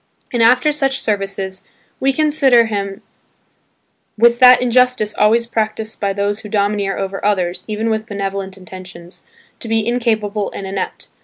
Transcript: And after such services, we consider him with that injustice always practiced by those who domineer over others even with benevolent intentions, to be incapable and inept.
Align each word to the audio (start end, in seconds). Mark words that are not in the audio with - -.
And 0.33 0.41
after 0.41 0.71
such 0.71 0.99
services, 0.99 1.63
we 1.99 2.11
consider 2.11 2.65
him 2.65 3.03
with 4.17 4.39
that 4.39 4.59
injustice 4.59 5.13
always 5.13 5.45
practiced 5.45 5.99
by 5.99 6.11
those 6.11 6.39
who 6.39 6.49
domineer 6.49 6.97
over 6.97 7.23
others 7.23 7.63
even 7.67 7.87
with 7.91 8.07
benevolent 8.07 8.57
intentions, 8.57 9.21
to 9.59 9.67
be 9.67 9.87
incapable 9.87 10.51
and 10.53 10.65
inept. 10.65 11.09